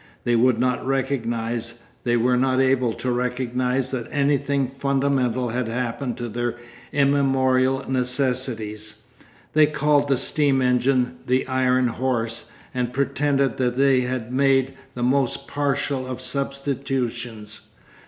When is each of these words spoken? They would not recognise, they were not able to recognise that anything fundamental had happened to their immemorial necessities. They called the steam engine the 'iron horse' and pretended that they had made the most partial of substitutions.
They 0.23 0.35
would 0.35 0.57
not 0.57 0.83
recognise, 0.83 1.81
they 2.05 2.17
were 2.17 2.35
not 2.35 2.59
able 2.59 2.91
to 2.93 3.11
recognise 3.11 3.91
that 3.91 4.07
anything 4.11 4.67
fundamental 4.67 5.49
had 5.49 5.67
happened 5.67 6.17
to 6.17 6.27
their 6.27 6.55
immemorial 6.91 7.85
necessities. 7.87 8.95
They 9.53 9.67
called 9.67 10.07
the 10.07 10.17
steam 10.17 10.59
engine 10.59 11.17
the 11.27 11.45
'iron 11.47 11.89
horse' 11.89 12.49
and 12.73 12.91
pretended 12.91 13.57
that 13.57 13.75
they 13.75 14.01
had 14.01 14.33
made 14.33 14.73
the 14.95 15.03
most 15.03 15.47
partial 15.47 16.07
of 16.07 16.19
substitutions. 16.19 17.61